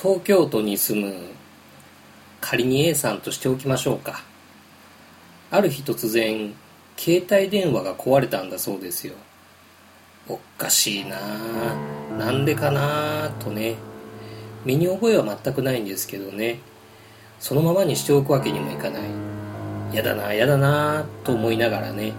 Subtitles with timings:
[0.00, 1.12] 東京都に住む
[2.40, 4.22] 仮に A さんとしておきましょうか。
[5.50, 6.54] ある日突然
[6.96, 9.14] 携帯電話が壊れたんだそうですよ。
[10.28, 13.74] おっかしいなあなんでかなあとね。
[14.64, 16.60] 身に覚えは全くないんですけどね。
[17.40, 19.02] そのままにしておくわけにもいかない。
[19.92, 22.12] やだなやだなと思いながらね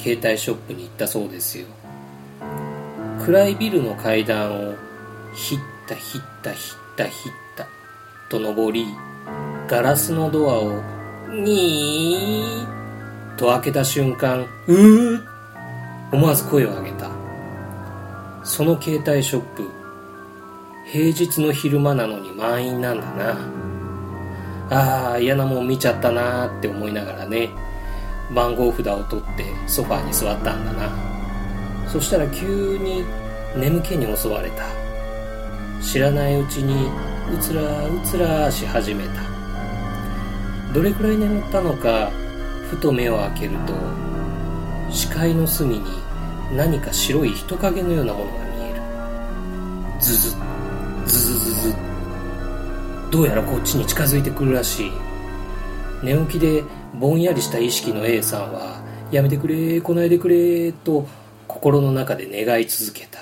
[0.00, 1.66] 携帯ショップに行ったそうですよ。
[3.24, 4.74] 暗いビルの階段を
[5.36, 7.66] ひったひったひったひった
[8.28, 8.86] と登り
[9.66, 10.80] ガラスのドアを
[11.30, 15.24] にーと開けた瞬間うー
[16.12, 17.10] 思わず声を上げた。
[18.44, 19.68] その携帯ショップ
[20.86, 23.36] 平日の昼間なのに満員なんだな。
[24.70, 27.50] ああ嫌なもん見ちゃったなーって思いながらね
[28.34, 30.90] 番号札を取ってソファーに座ったんだな。
[31.88, 33.04] そしたら急に
[33.56, 34.83] 眠気に襲われた。
[35.84, 36.88] 知らないうちに
[37.32, 39.22] うつらうつらし始めた。
[40.72, 42.10] どれくらい眠ったのか
[42.70, 43.74] ふと目を開けると
[44.90, 45.84] 視界の隅に
[46.56, 48.80] 何か白い人影のようなものが見える。
[50.00, 50.30] ズズ
[51.06, 51.74] ズズズズ。
[53.10, 54.92] どうやらこっちに近づいてくるらしい。
[56.02, 56.64] 寝起きで
[56.98, 58.80] ぼんやりした意識の A さんは
[59.12, 61.06] 「やめてくれ来ないでくれ」と
[61.46, 63.13] 心の中で願い続けた。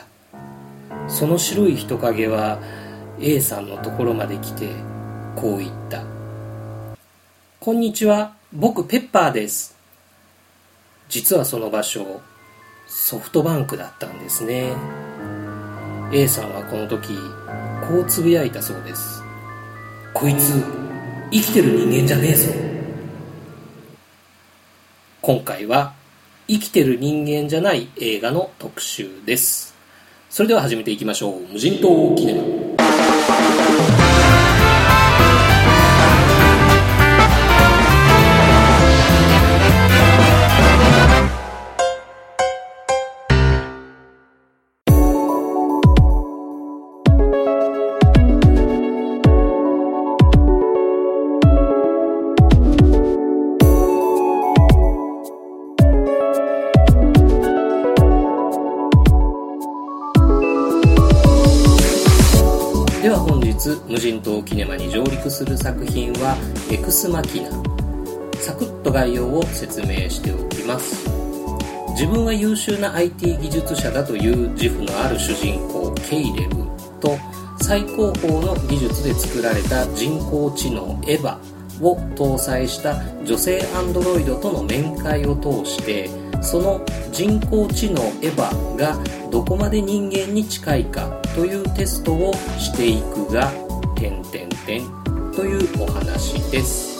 [1.12, 2.58] その白い人影は
[3.20, 4.70] A さんのところまで来て
[5.36, 6.02] こう言った
[7.60, 9.76] 「こんにちは僕ペッパーです」
[11.10, 12.22] 実はその場所
[12.88, 14.72] ソフトバンクだったんですね。
[16.12, 17.08] A さんはこの時
[17.86, 19.22] こうつぶやいたそうです。
[20.14, 20.62] こいつ
[21.30, 22.52] 生きてる人間じゃねえぞ。
[25.20, 25.92] 今回は
[26.48, 29.72] 生きてる人間じゃない映画の特集です。
[30.32, 31.52] それでは始めていきましょう。
[31.52, 32.32] 無人島キネ
[67.02, 67.50] スマキナ」
[68.38, 71.04] サクッと概要を説明しておきます。
[71.94, 76.50] 自分は優秀な IT 技術者だという自負のある主人公ケイレル
[77.00, 77.18] と
[77.60, 86.08] 最高峰の技術で作られた人工知能エヴァを搭載した女性アンドロイドとの面会を通して
[86.40, 86.80] その
[87.10, 88.96] 人工知能エヴァが
[89.28, 93.52] どこまで人間に近いかというテストをしていくが
[93.96, 95.02] 点点点
[95.32, 96.91] というお話です。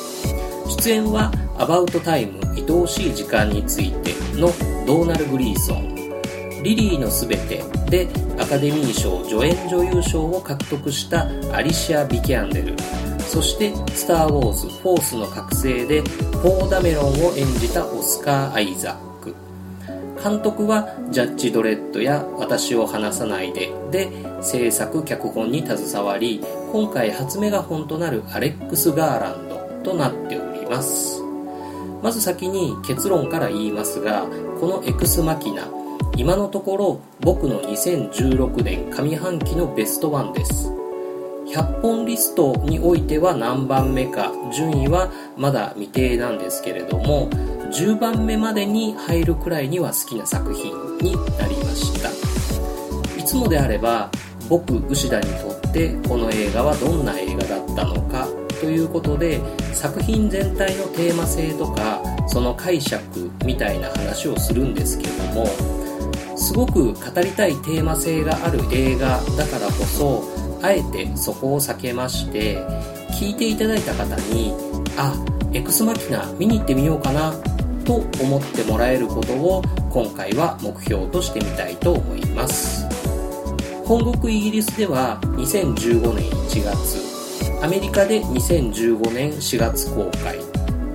[0.79, 4.51] 出演は「アバウトタイム愛おしい時間について」の
[4.87, 5.95] ドーナル・グリーソン
[6.65, 12.75] 「リリーのすべて」でアカデミー賞助演女優賞を獲得したアリシア・ビキャンデル。
[13.21, 16.03] そして「スター・ウォーズ・フォースの覚醒」で
[16.43, 19.35] ポー・ダメロンを演じたオスカー・アイザック。
[20.23, 24.09] 監督はジャッジ・ドレッドや「私を離さないで」で
[24.41, 31.23] 制作脚本に携わり今回初メガホンとなるアレックス・ガーランドとなっております。
[32.03, 34.27] まず先に結論から言いますが
[34.59, 35.69] このエクスマキナ
[36.17, 40.73] 今のところ僕の2016年上半期のベストワンです。
[41.47, 47.29] 100本リストにおいては何番目か順位はまだ未定なんですけれども
[47.71, 52.09] 10番目までに入るくらいには好きな作品になりました。
[53.19, 54.11] いつもであれば
[54.49, 58.27] 僕牛田にとってこの映画はどんな映画だったのか
[58.63, 59.41] ということで
[59.75, 65.47] 作品全体のテーマ性とかその解釈みたいな話をするんですけども
[66.37, 70.23] すごく語りたいテーマ性がある映画だからこそ
[70.63, 72.59] あえてそこを避けまして
[73.21, 74.55] 聞いていただいた方に
[74.97, 75.13] あ
[75.53, 77.33] エクスマキナ見に行ってみようかな
[77.85, 79.61] と思ってもらえることを
[79.91, 82.87] 今回は目標としてみたいと思います。
[83.85, 87.12] 本国イギリスでは2015年1月
[87.63, 90.37] アメリカで2015年4月公開。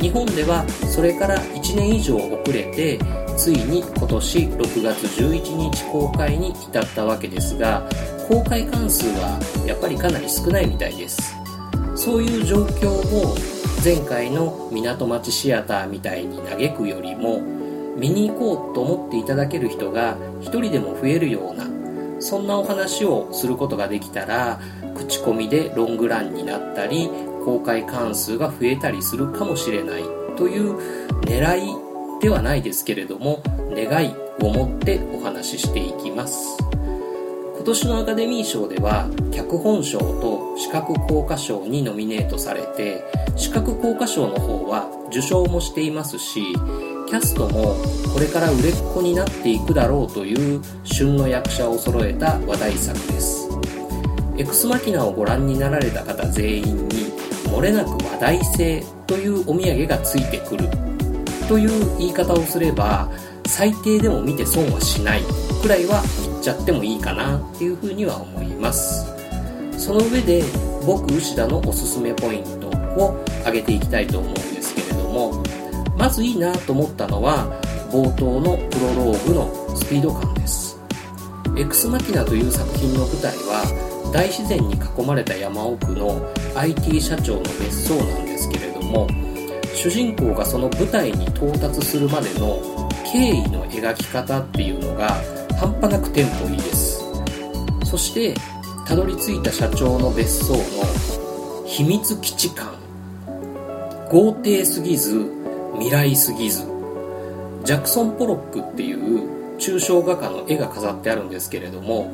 [0.02, 3.00] 日本ではそれから1年以上遅れて
[3.38, 7.90] ついに今年6月11日公開に至ったわけですが
[8.28, 11.34] 公開関数はやっぱりかなり少ないみたいです。
[11.96, 13.36] そういう状況を
[13.82, 17.40] 前回の港町シアターみたいに嘆くよりも
[17.96, 21.77] 見に行こうと思っていただける人が一人でも増えるような
[22.20, 24.60] そんなお話をすることができたら
[24.96, 27.10] 口コミでロングランになったり
[27.46, 30.04] 公開関数が増えたりするかもしれない
[30.36, 30.78] という
[31.22, 33.42] 狙いではないですけれども
[33.72, 36.58] 願いを持ってお話ししていきます。
[37.56, 43.04] 今年のアカデミー賞では脚本賞と視覚効果賞にノミネートされて
[43.36, 46.42] 視覚効果賞の方は受賞もしていますし
[47.08, 47.78] キャストも
[48.14, 53.48] これから売れっ子になっていくだろうという旬の役者を揃えた話題作です。
[54.38, 57.14] エクスマキナをご覧になられた方全員に
[57.46, 60.68] 漏れなく話題性というお土産がついてくる
[61.48, 63.10] という言い方をすれば
[63.46, 65.22] 最低でも見て損はしない
[65.62, 69.06] くらいは言っちゃってもいいかなっていうふうには思います。
[69.78, 70.44] その上で
[70.86, 72.68] 僕牛田のおすすめポイント
[73.02, 75.42] を挙げていきたいと思うんですけれども
[75.98, 77.60] まずいいなと思ったのは
[77.92, 80.80] 冒頭のプロローグのスピード感です。
[81.58, 89.08] エクスマキナという作品の舞台は大自然に囲まれた山奥の IT 社長の別荘なんですけれども
[89.74, 92.60] 主人公がその舞台に到達するまでの
[93.12, 95.10] 経緯の描き方っていうのが
[95.60, 97.04] 半端なくテンポいいです。
[97.86, 98.36] そして
[98.86, 102.76] たどり着いた社長の別荘の秘密基地感。
[104.10, 105.37] 豪邸すぎず
[105.78, 106.64] 未来すぎず。
[107.64, 112.10] ジャクソン・ポロックっていう抽象画家の絵が飾ってあるんですけれども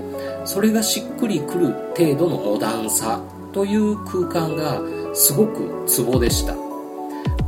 [0.46, 3.22] それがしっくりくる程度のモダンさ
[3.52, 4.82] という空間が
[5.14, 6.56] すごくツボでした。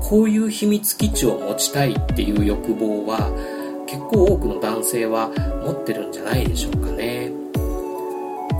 [0.07, 3.31] こういう秘密基地を持ちたいっていう欲望は
[3.87, 5.29] 結構多くの男性は
[5.65, 7.31] 持ってるんじゃないでしょうかね。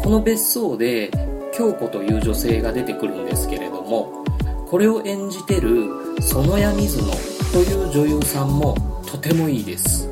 [0.02, 1.12] この別荘で
[1.54, 4.26] 京子という女性が出てくるんですけれども
[4.68, 5.88] これを演じてる
[6.20, 8.76] 園谷水野という女優さんも
[9.06, 10.10] とてもいいです。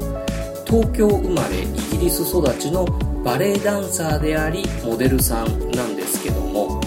[0.66, 2.86] 東京生まれイギリス育ちの
[3.24, 6.82] バレエダンサーでありモデルさんなんですけども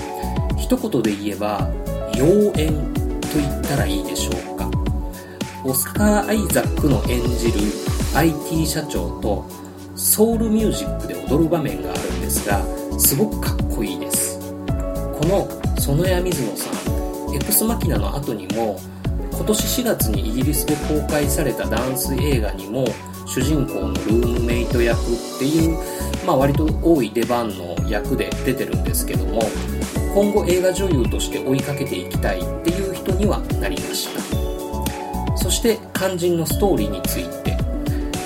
[0.59, 1.69] 一言で言えば
[2.15, 4.71] 妖艶と言ったらいいでしょうか。
[5.65, 7.61] オスカー・アイザックの演じる
[8.15, 9.45] IT 社長と
[9.95, 12.63] ソウルミュージックで踊る場面があるんですが
[12.99, 14.39] すごくかっこいいです。
[14.39, 15.49] この
[15.79, 18.79] 園谷水野さんエクスマキナの後にも
[19.37, 22.87] 今年4月にイギリスで公開されたダンス映画にも
[23.27, 25.03] 主人公のルームメイト役っ
[25.38, 25.79] ていう、
[26.27, 29.43] まあ、割と多い出番の役で出てるんですけども
[30.15, 35.37] 今後映画女優として追いかけていきたいっていう人にはなりました。
[35.37, 37.56] そして肝心のストーリーについて。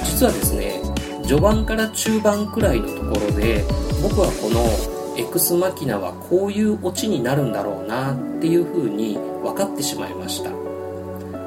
[0.05, 0.81] 実はですね
[1.23, 3.65] 序盤から中盤くらいのところで
[4.03, 10.70] 僕はこのエクスマキナはこういうオチになるんだろうなっていう風に分かってしまいました。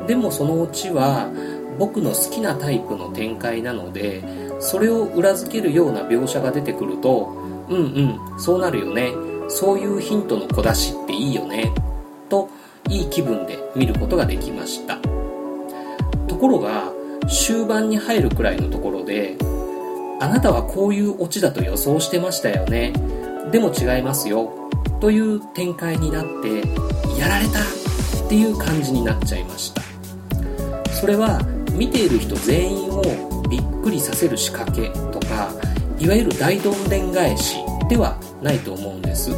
[0.07, 1.29] でもそのオチは
[1.79, 4.23] 僕の好きなタイプの展開なので
[4.59, 9.13] それを裏付けるような描写が出てくるとうんうんそうなるよね。
[9.49, 11.71] そういうヒントの小出しっていいよね。
[12.29, 12.49] と
[12.89, 14.97] いい気分で見ることができました。
[16.27, 16.91] ところが
[17.27, 19.37] 終盤に入るくらいのところで
[20.19, 22.93] あなたはこういうオチだと予想してましたよね。
[23.51, 24.51] でも違いますよ。
[24.99, 26.59] という展開になって
[27.19, 29.82] やられたっていう感じになっちゃいました。
[31.03, 31.37] それは
[31.73, 33.01] 見ている人全員を
[33.49, 35.51] びっくりさせる仕掛けとか
[35.99, 37.57] いわゆる大どんでん返し
[37.89, 39.31] ではないと思うんです。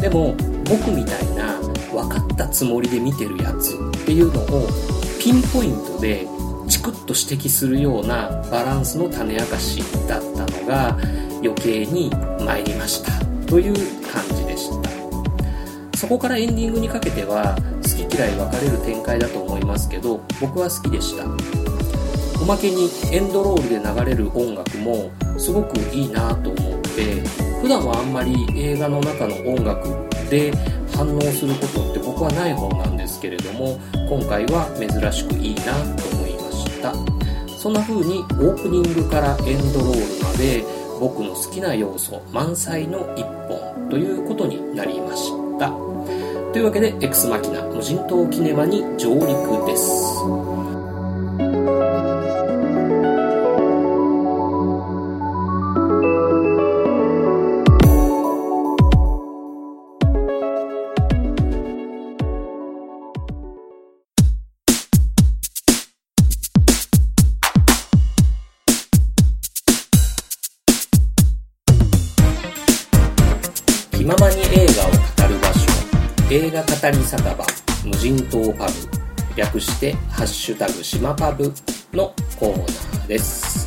[0.00, 0.32] でも
[0.62, 1.58] 僕みたいな
[1.90, 4.68] 分かったつもりで見てるやつっていうのを
[5.18, 6.24] ピンポイントで
[6.68, 10.96] チクッと指摘するようなバランスの種明かしだったのが
[11.42, 12.10] 余計に
[12.46, 13.10] 参りました
[13.46, 13.74] という
[14.06, 15.98] 感じでした。
[15.98, 21.24] そこからエンディングにかけては好き嫌い分かれる展開だと思いますけど僕は好きでした。
[22.40, 27.20] おまけにエンドロールで流れる音楽もすごくいいなと思って
[27.62, 29.88] 普段はあんまり映画の中の音楽
[30.28, 30.52] で
[30.92, 36.92] 反応することって僕はない方なんですけれども今回は珍しくいいなと思いました。
[37.56, 40.64] そんな風にオープニングからエンドロールまで
[40.98, 45.91] 僕の好きな要素満載の一本ということになりました。
[46.52, 50.61] というわけで、エクスマキナ無人島キネマに上陸です。
[79.82, 81.52] してハッシュタグ島パブ
[81.92, 83.66] のコーナーです。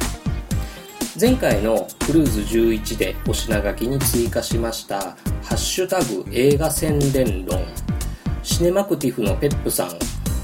[1.20, 5.16] 前回のクルーズ11でお品書きに追加しましたハ
[5.52, 7.60] ッシュタグ映画宣伝論。
[8.44, 9.90] シネマクティフのペップさん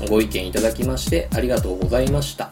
[0.10, 2.52] ご意見いただきましてありがとうございました。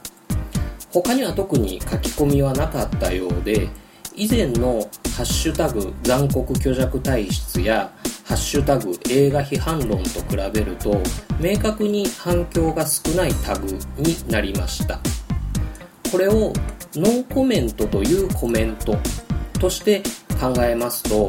[0.94, 3.68] 他には特に書き込みはなかったようで
[4.16, 7.92] 以前の「ハッシュタグ残酷虚弱体質」や
[8.30, 11.02] 「ハッシュタグ映画批判論」と比べると
[11.40, 13.68] 明確に反響が少ないタグ
[13.98, 15.00] になりました。
[16.12, 16.54] これを
[16.96, 18.98] ノーコメントというコメント
[19.60, 20.02] として
[20.40, 21.28] 考えますと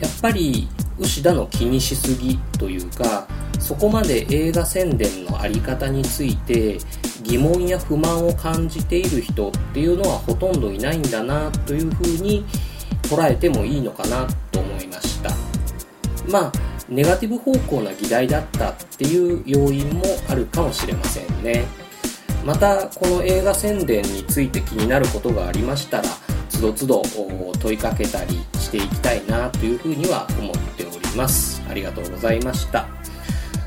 [0.00, 0.68] やっぱり
[0.98, 3.26] 牛田の気にしすぎというか
[3.58, 6.78] そこまで映画宣伝の在り方について
[7.22, 12.46] 疑問や不満を感じている人っていうのはほとんどいないんだなというふうに
[13.02, 14.26] 捉えてもいいのかな
[16.28, 16.52] まあ
[16.88, 21.66] ネガティブ方向な議題だったっていう要因もあるかもしれませんね。
[22.44, 26.04] またこの映画宣伝について気になることがありましたら
[26.48, 27.02] つどつど
[27.60, 31.62] 問いかけたりしていきたいなというふうには思っております。
[31.68, 32.86] ありがとうございました。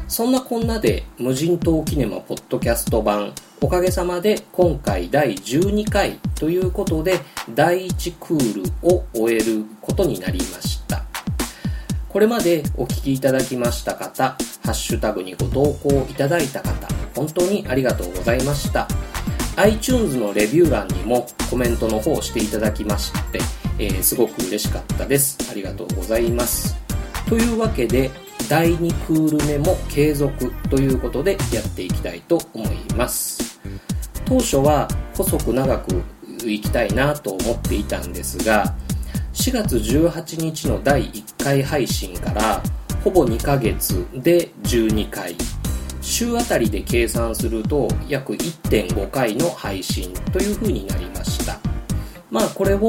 [0.08, 7.20] そんなこんなで無人島キネマポッドキャスト版おかげさまで今回第12回ということで
[7.54, 11.11] 第1クールを終えることになりました。
[12.12, 18.88] これまでお聴きいただきました方ハッシュタグにご投稿いただいた方本当にありがとうございました。
[19.58, 23.40] iTunes のレビュー欄にもコメントの方をしていただきまして、
[23.80, 25.38] えー、すごく嬉しかったです。
[25.52, 26.76] ありがとうございます。
[27.28, 28.12] というわけで
[28.50, 33.60] 第2クール目も継続ということでやっていきたいと思います。
[34.26, 36.02] 当初は細く長く
[36.46, 38.74] いきたいなと思っていたんですが
[39.42, 42.62] 4月18日の第1回配信から
[43.04, 45.36] ほぼ2ヶ月で12回。
[46.00, 51.58] 週あたりで計算すると約1.5回の配信というふうになりました。
[52.30, 52.88] まあこれを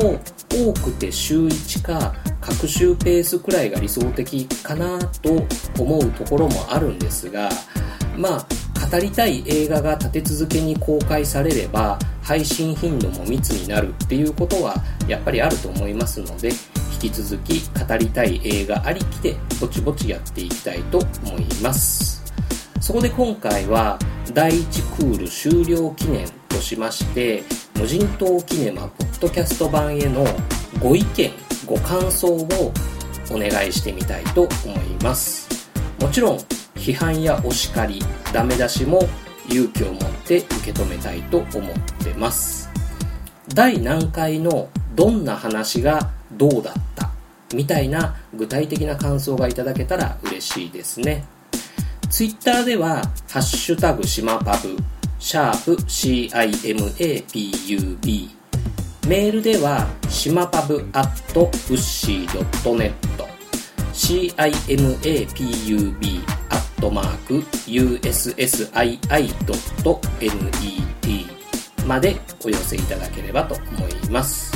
[0.51, 5.47] 多くて週1か各週ペースくらいが理想的かなと
[5.83, 7.49] 思うところもあるんですが
[8.15, 8.47] ま
[8.81, 14.77] あ語りたい映画が立て続けに公開されれば配信頻度も密になるっていうことは
[15.09, 16.51] やっぱりあると思いますので
[16.95, 22.23] 引き続き語りたい映画ありきでぼちぼちやっていきたいと思います。
[22.81, 23.99] そこで今回は
[24.35, 27.45] 第1クール終了記念としまして
[27.79, 30.25] 無人島キネマポッドキャスト版への
[30.81, 31.31] ご意見
[31.65, 32.73] ご感想を
[33.31, 35.71] お願いしてみたいと思います。
[36.01, 36.39] もちろん
[36.75, 38.01] 批判やお叱り
[38.33, 39.09] ダメ出しも
[39.49, 41.63] 勇気を持って受け止めたいと思っ
[42.05, 42.69] てます。
[43.55, 47.11] 第何回のどんな話がどうだった？
[47.55, 51.25] みたいな具体的な感想がいただけたら嬉しいですね。
[52.09, 54.77] Twitter では「ハッシュタグしまパブ」
[55.19, 58.31] シャープ CIMAPUB
[59.07, 62.29] メールではしまパブアットウッシー
[62.65, 62.93] .net
[65.03, 66.23] CIMAPUB
[66.83, 67.35] トマーク
[67.71, 68.43] USSII.net
[71.87, 74.51] までお寄せいただければと思います。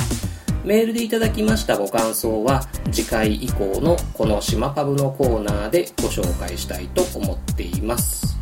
[0.65, 8.37] メールでいただきましたご感想は次回以降のこの島パブのコーナーでご紹介したいと思っています。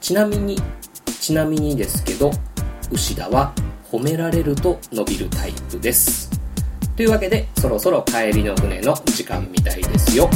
[0.00, 0.58] ちなみに
[1.20, 2.30] ちなみにですけど
[2.90, 3.52] 牛田は
[3.92, 6.30] 褒められると伸びるタイプです。
[6.96, 10.30] というわけでそろそろ帰りの船の時間みたいですよ。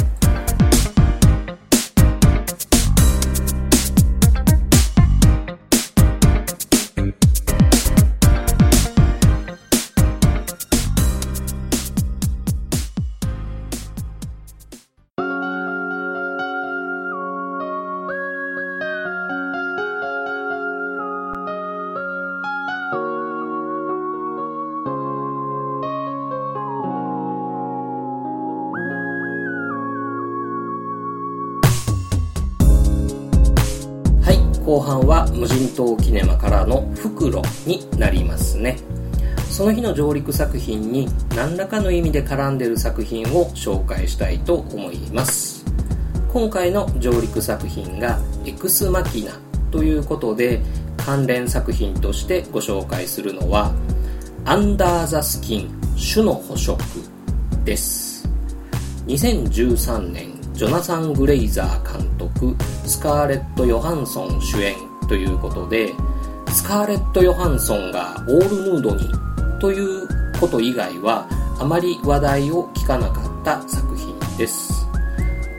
[34.71, 38.77] 後半は無人島キネマからの袋になりますね。
[39.49, 45.65] その日の上陸作品に何らかの意味で絡んでる作品を紹介したいと思います。
[46.31, 49.33] 今回の上陸作品がエクスマキナ
[49.71, 50.61] ということで
[50.95, 53.73] 関連作品としてご紹介するのは
[54.45, 55.81] アンダーザスキン
[56.13, 56.79] 種の捕食
[57.65, 58.25] です。
[59.07, 60.30] 2013年
[60.61, 64.75] ジョナサン・グレイザー監督スカーレット・ヨハンソン主演
[65.09, 65.95] ということで
[66.53, 69.09] スカーレット・ヨハンソンがオールヌードに
[69.59, 70.07] という
[70.39, 71.27] こと以外は
[71.59, 74.87] あまり話題を聞かなかった作品です。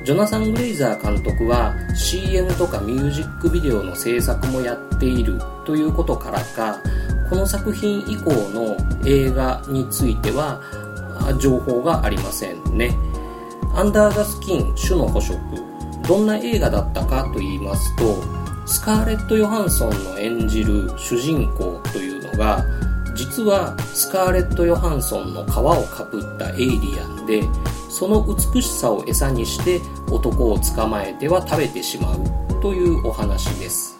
[0.04, 6.78] ジョナサン・グレイザー監督は CM とかミュージックビデオの制作もやっているということからか
[7.28, 10.61] この作品以降の映画については
[11.40, 12.97] 情報がありませんね。
[13.75, 15.38] アンダー・ザ・スキン種の捕食
[16.07, 18.23] どんな映画だったかと言いますと
[18.67, 22.64] スカーレット・ヨハンソンの演じる主人公というのが
[23.14, 27.43] 実はスカーレット・ヨハンソンの皮をかぶったエイリアンで
[27.91, 33.99] その美しさを餌にして男を捕まえては食べてしまうというお話です。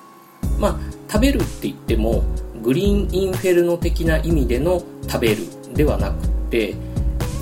[0.59, 0.77] まあ
[1.11, 2.23] 食べるって言っても
[2.63, 5.43] グリーンインフェルノ的な意味での食べる
[5.75, 6.75] ではなくて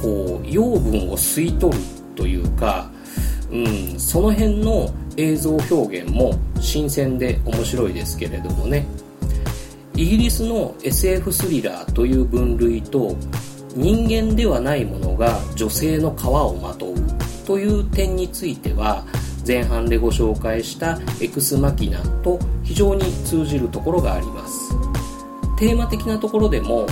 [0.03, 2.91] こう養分を吸い取るというか、
[3.51, 8.87] うん、その辺の映像表現も新鮮で面白いですけれどもね。
[9.95, 13.17] イギリスの SF スリラーという分類と
[13.75, 16.95] 人間ではないものが女性の皮をまとう
[17.47, 19.05] という点については
[19.47, 24.71] 前半でご紹介したエクスマキナと非常に通じるところがあります。
[25.59, 26.87] テーマ的なところでも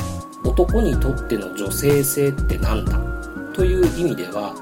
[0.44, 2.98] 男にとっての女性性って何だ
[3.54, 4.54] という意味では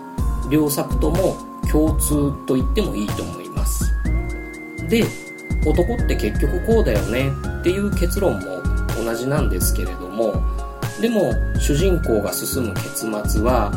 [0.51, 1.37] 両作とも
[1.71, 3.93] 共通と言ってもいいと思います。
[4.89, 5.05] で
[5.67, 8.63] 男って結局こうだよねっていう結論も
[9.03, 10.35] 同じなんですけれども
[11.01, 13.73] でも主人公が進む結末は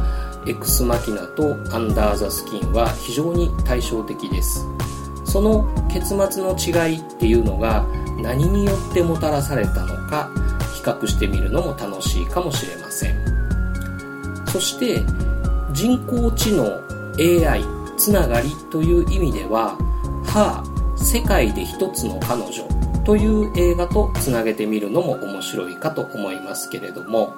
[0.46, 4.66] エクスマキナとアンダーザスキンは非常に対照的です。
[5.26, 7.86] その結末の違いっていうのが
[8.22, 10.32] 何によってもたらされたのか
[10.74, 13.16] 比較してみるのも楽しいかもしれません。
[14.48, 15.04] そして
[15.74, 16.66] 人工知能
[17.18, 17.64] AI
[17.98, 19.78] つながりという意味では
[20.26, 20.64] 「は
[20.96, 27.34] 世界で一つの彼女という映画とつなげてみるのも面白いかと思いますけれども、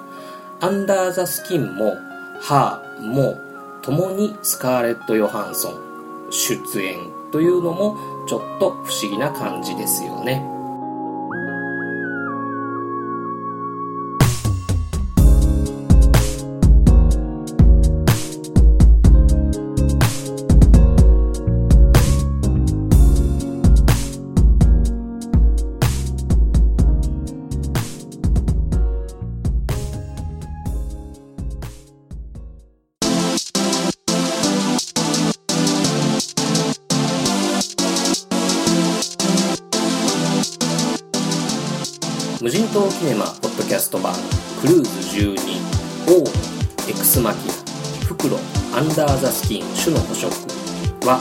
[0.60, 1.94] アンダーザスキンも、
[2.40, 3.38] ハーも、
[3.80, 5.74] 共にスカーレット・ヨハンソン
[6.30, 6.98] 出演
[7.32, 7.96] というのも
[8.28, 10.46] ちょっと不思議な感じですよね。
[42.42, 44.12] 無人島キネマポッドキャスト版
[44.60, 45.36] クルーズ12
[46.08, 47.54] オーエクスマキナ
[48.04, 48.36] 袋
[48.76, 50.32] アンダーザスキン種の捕食
[51.06, 51.20] は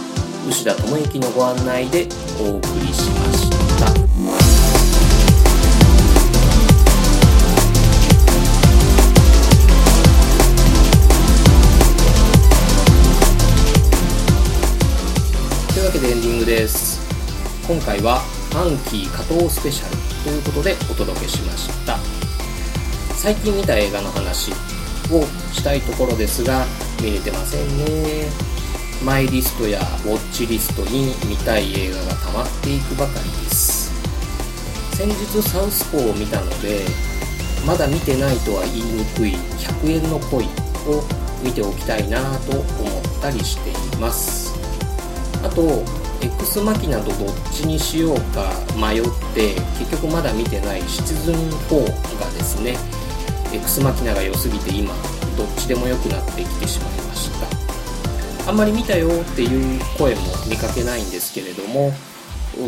[0.50, 2.08] 牛田智之のご案内で
[2.40, 3.94] お送りしました。
[15.72, 17.00] というわけでエンディングです。
[17.68, 20.11] 今回はファンキー加藤スペシャル。
[20.24, 21.98] ということでお届けしました。
[23.16, 24.52] 最近見た映画の話
[25.12, 26.66] をしたいところですが
[27.02, 28.30] 見れてませんね。
[29.04, 33.92] マイリストやウォッチリストに見たい映画が溜まっていくばかりです。
[34.96, 36.82] 先日サウスポーを見たので
[37.66, 40.50] まだ見てないとは言いにくい100円の恋を
[41.44, 42.66] 見ておきたいなと思っ
[43.22, 44.54] たりしています。
[45.44, 45.84] あと
[46.22, 49.04] X マキナとどっちにしようか迷っ
[49.34, 52.78] て結局まだ見てないシチズン4がですね
[53.54, 54.94] X マキナが良すぎて今
[55.38, 57.30] どっちでも良くなってきてしまいまし
[58.46, 58.50] た。
[58.50, 61.94] あんまり見たよっていう声も見かけないんですけれども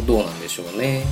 [0.05, 1.05] どうなんでしょうね。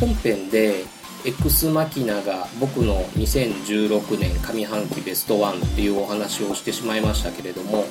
[0.00, 0.84] 本編で
[1.24, 7.84] X マキナが僕の2016年上半期ベストワンっていうお話をしてしまいましたけれども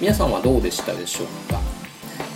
[0.00, 1.81] 皆さんはどうでしたでしょうか？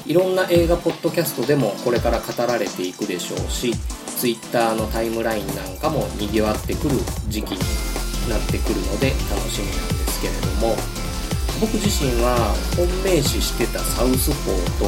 [0.07, 3.75] いろんな映画ポッドキャストでもこれから語られていくでしょうし
[4.19, 6.95] Twitter のタイムラインなんかも賑わってくる
[7.29, 7.59] 時期に
[8.31, 10.77] なってくるので楽しみなんですけれども
[11.61, 14.87] 僕自身は本命視してたサウスポーと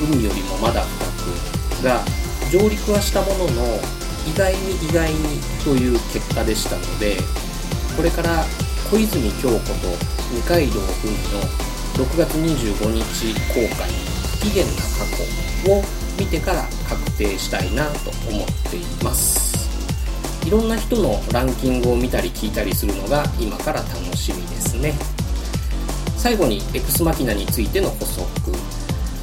[0.00, 2.00] 海よりもまだ深くが
[2.50, 3.78] 上陸はしたものの
[4.24, 7.16] 意外に意外にという結果でしたので
[7.96, 8.44] これから
[8.90, 9.92] 小泉京子と
[10.32, 11.44] 二階堂ふみの
[11.94, 14.13] 6月25日公開
[14.44, 14.78] 不機嫌な過
[15.64, 15.82] 去を
[16.18, 19.54] 見てから確定したいなと思っています。
[20.46, 24.92] いろんな人のランキングを見たり聞いたりするのが今から楽しみですね。
[26.18, 28.22] 最後にエクスマキナについての補足。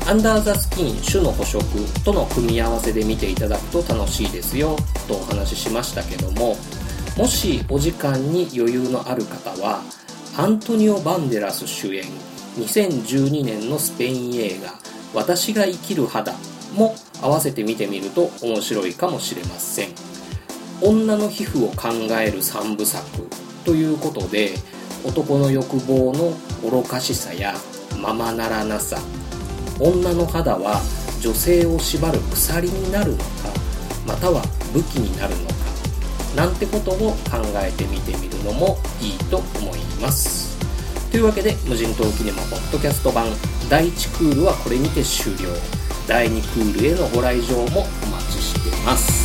[0.09, 1.63] アンダーザスキン種の捕食
[2.03, 4.75] との組み合わせで見ていただくと楽しいですよ。
[5.07, 6.57] とお話ししましたけども
[7.15, 9.83] もしお時間に余裕のある方は
[10.35, 12.05] アントニオ・バンデラス主演
[12.57, 16.33] 2012年のスペイン映画私が生きる肌
[16.73, 19.89] も合わせて見てみると面白いかもしれません
[20.81, 23.05] 女の皮膚を考える3部作
[23.65, 24.51] ということで
[25.05, 26.33] 男の欲望の
[26.69, 27.53] 愚かしさや
[28.01, 28.97] ままならなさ
[29.79, 30.81] 女の肌は
[31.21, 33.23] 女性を縛る鎖になるのか
[34.07, 34.41] または
[34.73, 35.55] 武器になるのか
[36.35, 37.15] なんてことを考
[37.55, 40.57] えてみてみるのもいいと思います。
[41.11, 43.27] というわけで無人島キネマポッドキャスト版
[43.71, 45.47] 第1クールはこれにて終了。
[46.05, 49.20] 第2クールへのご来場もお待ちしています。